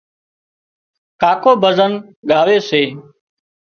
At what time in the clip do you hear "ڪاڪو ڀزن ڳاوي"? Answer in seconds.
1.21-2.57